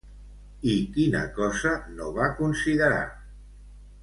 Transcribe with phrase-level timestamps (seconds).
[0.71, 3.05] I quina cosa no va considerar?